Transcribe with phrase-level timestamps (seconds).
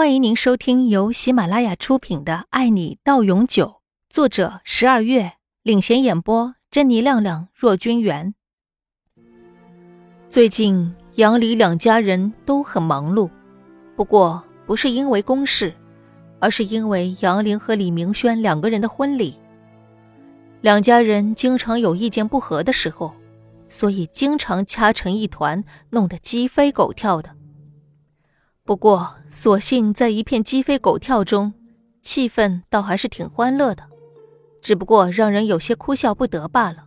[0.00, 3.66] 欢迎您收听由喜马拉雅出品的《爱你到永久》，
[4.08, 8.34] 作者十二月领衔演播，珍妮、亮亮、若君元。
[10.26, 13.28] 最近杨李两家人都很忙碌，
[13.94, 15.74] 不过不是因为公事，
[16.38, 19.36] 而是因为杨林和李明轩两个人的婚礼。
[20.62, 23.12] 两家人经常有意见不合的时候，
[23.68, 27.36] 所以经常掐成一团，弄得鸡飞狗跳的。
[28.70, 31.52] 不过，所幸在一片鸡飞狗跳中，
[32.00, 33.82] 气氛倒还是挺欢乐的，
[34.62, 36.84] 只不过让人有些哭笑不得罢了。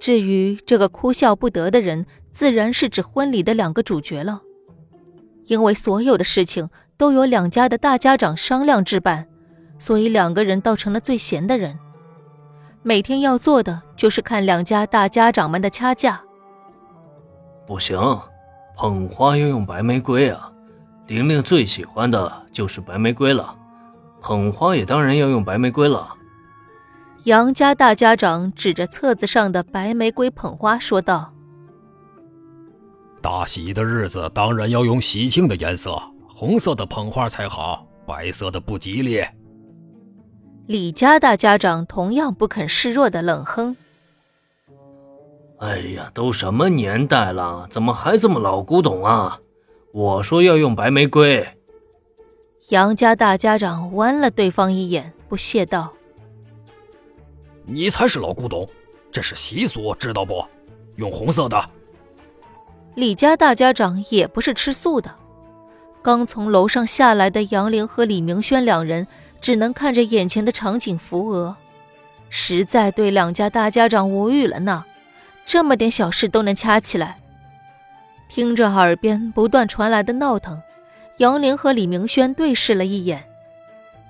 [0.00, 4.40] 至于这个哭笑不得的人，自然是指婚礼的两个主角了，
[5.44, 9.28] 因为所有的事情都由两家的大家长商量置办，
[9.78, 11.78] 所以两个人倒成了最闲的人。
[12.82, 16.22] 每天要做的就是看两家大家长们的掐架。
[17.66, 18.00] 不行，
[18.74, 20.48] 捧花要用白玫瑰啊。
[21.08, 23.54] 玲玲最喜欢的就是白玫瑰了，
[24.20, 26.08] 捧花也当然要用白玫瑰了。
[27.24, 31.32] 杨家大家长指着册子上的白玫瑰捧花说道
[33.20, 39.22] ：“大喜的日子当然要用喜庆的颜色，红色的捧花才好，白色的不吉利。”
[40.66, 43.76] 李家大家长同样不肯示弱的冷哼
[45.58, 49.38] ：“哎呀，都什么年代了，怎么还这么老古董啊？”
[49.92, 51.46] 我说要用白玫瑰。
[52.70, 55.92] 杨家大家长剜了对方一眼，不屑道
[57.66, 58.66] ：“你才是老古董，
[59.10, 60.42] 这是习俗，知道不？
[60.96, 61.70] 用红色的。”
[62.96, 65.14] 李家大家长也不是吃素的，
[66.00, 69.06] 刚从楼上下来的杨玲和李明轩两人
[69.42, 71.54] 只能看着眼前的场景扶额，
[72.30, 74.86] 实在对两家大家长无语了呢。
[75.44, 77.21] 这么点小事都能掐起来。
[78.34, 80.58] 听着耳边不断传来的闹腾，
[81.18, 83.22] 杨玲和李明轩对视了一眼，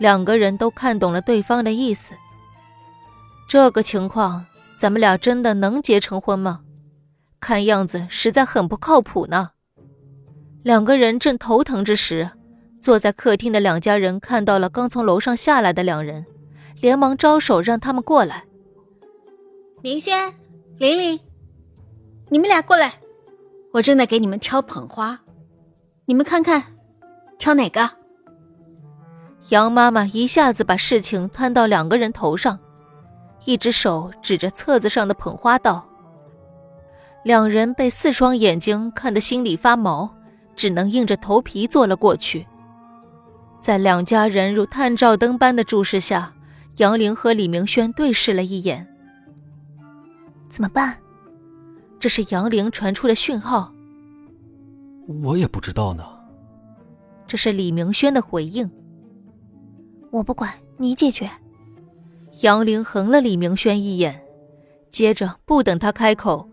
[0.00, 2.14] 两个人都看懂了对方的意思。
[3.48, 4.44] 这个情况，
[4.76, 6.62] 咱们俩真的能结成婚吗？
[7.38, 9.50] 看样子实在很不靠谱呢。
[10.64, 12.28] 两个人正头疼之时，
[12.80, 16.26] 坐在客厅的两家人看到了刚从楼上下来的两人，
[16.80, 18.42] 连忙招手让他们过来。
[19.80, 20.34] 明轩、
[20.78, 21.20] 玲玲，
[22.30, 22.94] 你们俩过来。
[23.78, 25.20] 我正在给你们挑捧花，
[26.06, 26.64] 你们看看，
[27.38, 27.88] 挑哪个？
[29.50, 32.58] 杨妈妈一下子把事情摊到两个人头上，
[33.44, 35.88] 一只手指着册子上的捧花道
[37.22, 40.12] ：“两人被四双眼睛看得心里发毛，
[40.56, 42.44] 只能硬着头皮坐了过去。”
[43.62, 46.32] 在两家人如探照灯般的注视下，
[46.78, 48.84] 杨玲和李明轩对视了一眼。
[50.48, 50.96] 怎么办？
[52.00, 53.72] 这是杨玲传出的讯号，
[55.24, 56.04] 我也不知道呢。
[57.26, 58.70] 这是李明轩的回应。
[60.10, 61.28] 我不管，你解决。
[62.42, 64.24] 杨玲横了李明轩一眼，
[64.90, 66.48] 接着不等他开口，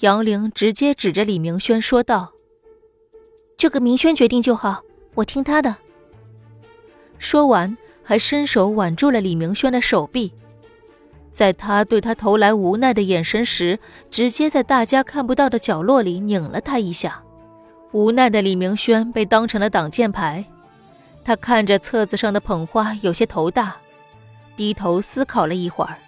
[0.00, 2.32] 杨玲直接指着李明轩说道
[3.56, 4.82] ：“这个明轩决定就好，
[5.14, 5.74] 我听他的。”
[7.18, 10.30] 说完，还伸手挽住了李明轩的手臂。
[11.34, 17.20] 在他对他投来无奈的眼神时，直接在大家看不到的角落里拧了他一下。
[17.90, 20.44] 无奈的李明轩被当成了挡箭牌。
[21.24, 23.74] 他看着册子上的捧花，有些头大，
[24.56, 25.98] 低头思考了一会儿，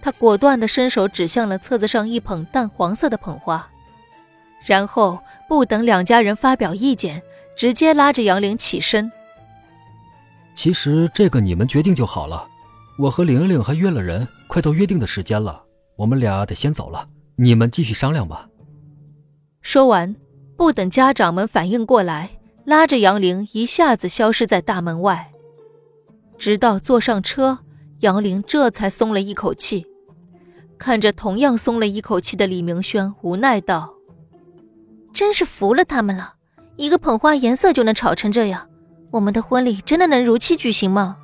[0.00, 3.68] 他果断地伸手指向了册子上一捧淡黄色的捧花，
[4.64, 7.22] 然后不等两家人发表意见，
[7.56, 9.12] 直接拉着杨玲起身。
[10.56, 12.48] 其实这个你们决定就好了。
[12.98, 15.62] 我和玲玲还约了人，快到约定的时间了，
[15.96, 18.48] 我们俩得先走了，你们继续商量吧。
[19.60, 20.14] 说完，
[20.56, 22.30] 不等家长们反应过来，
[22.64, 25.32] 拉着杨玲一下子消失在大门外。
[26.38, 27.60] 直到坐上车，
[28.00, 29.86] 杨玲这才松了一口气，
[30.78, 33.94] 看着同样松了一口气的李明轩，无奈道
[35.14, 36.34] ：“真是服了他们了，
[36.76, 38.68] 一个捧花颜色就能吵成这样，
[39.12, 41.18] 我们的婚礼真的能如期举行吗？”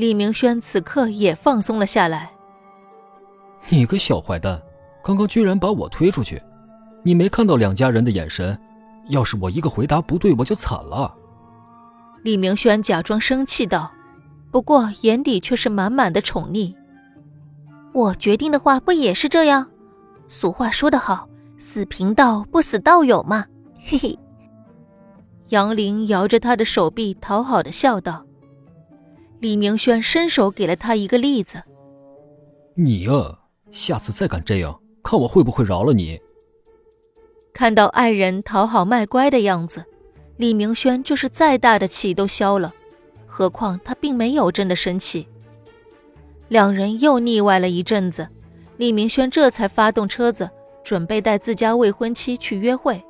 [0.00, 2.30] 李明轩此刻也放松了下来。
[3.68, 4.58] 你个小坏蛋，
[5.04, 6.42] 刚刚居然把我推出去，
[7.02, 8.58] 你没看到两家人的眼神？
[9.08, 11.14] 要是我一个回答不对，我就惨了。
[12.22, 13.92] 李明轩假装生气道，
[14.50, 16.74] 不过眼底却是满满的宠溺。
[17.92, 19.66] 我决定的话不也是这样？
[20.28, 23.44] 俗话说得好，死贫道不死道友嘛。
[23.78, 24.18] 嘿嘿。
[25.48, 28.24] 杨玲摇着他的手臂，讨好的笑道。
[29.40, 31.62] 李明轩伸手给了他一个例子
[32.76, 33.38] ：“你呀，
[33.70, 36.20] 下次再敢这样，看我会不会饶了你。”
[37.54, 39.82] 看到爱人讨好卖乖的样子，
[40.36, 42.74] 李明轩就是再大的气都消了，
[43.26, 45.26] 何况他并没有真的生气。
[46.48, 48.28] 两人又腻歪了一阵子，
[48.76, 50.50] 李明轩这才发动车子，
[50.84, 53.02] 准备带自家未婚妻去约会。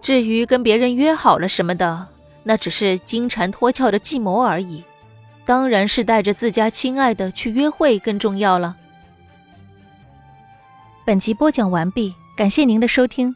[0.00, 2.06] 至于跟别人约好了什么的，
[2.44, 4.84] 那只是金蝉脱壳的计谋而已。
[5.46, 8.76] 当然是带着自家亲爱的去约会更重要了。
[11.06, 13.34] 本集播讲完毕，感谢您的收听。